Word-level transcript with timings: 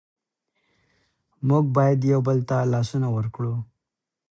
موږ 1.47 1.65
باید 1.77 1.99
یو 2.13 2.21
بل 2.27 2.37
ته 2.49 2.57
لاسونه 2.73 3.07
ورکړو. 3.15 3.53